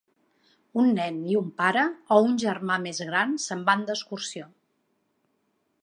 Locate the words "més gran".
2.87-3.39